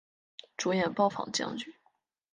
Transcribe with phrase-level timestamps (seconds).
[0.57, 1.71] 主演暴坊将军。